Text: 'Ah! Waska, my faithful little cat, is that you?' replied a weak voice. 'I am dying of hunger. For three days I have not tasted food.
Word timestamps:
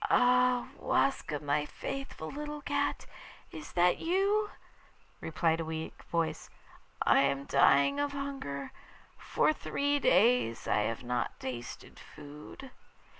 'Ah! 0.09 0.69
Waska, 0.79 1.39
my 1.39 1.63
faithful 1.63 2.29
little 2.29 2.61
cat, 2.63 3.05
is 3.51 3.73
that 3.73 3.99
you?' 3.99 4.49
replied 5.19 5.59
a 5.59 5.63
weak 5.65 6.01
voice. 6.05 6.49
'I 7.05 7.19
am 7.19 7.45
dying 7.45 7.99
of 7.99 8.11
hunger. 8.13 8.71
For 9.19 9.53
three 9.53 9.99
days 9.99 10.67
I 10.67 10.79
have 10.89 11.03
not 11.03 11.39
tasted 11.39 11.99
food. 11.99 12.71